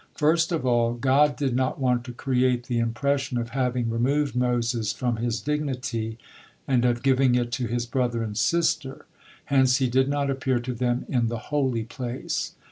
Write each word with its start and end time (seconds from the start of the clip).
First 0.15 0.51
of 0.51 0.65
all, 0.65 0.95
God 0.95 1.35
did 1.35 1.55
not 1.55 1.79
want 1.79 2.03
to 2.05 2.11
create 2.11 2.63
the 2.63 2.79
impression 2.79 3.37
of 3.37 3.49
having 3.49 3.87
removed 3.91 4.35
Moses 4.35 4.91
from 4.91 5.17
his 5.17 5.39
dignity, 5.39 6.17
and 6.67 6.85
of 6.85 7.03
giving 7.03 7.35
it 7.35 7.51
to 7.51 7.67
his 7.67 7.85
brother 7.85 8.23
and 8.23 8.35
sister, 8.35 9.05
hence 9.45 9.77
He 9.77 9.87
did 9.87 10.09
not 10.09 10.31
appear 10.31 10.57
to 10.57 10.73
them 10.73 11.05
in 11.07 11.27
the 11.27 11.37
holy 11.53 11.83
place. 11.83 12.53